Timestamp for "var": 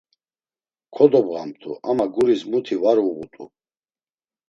2.83-2.97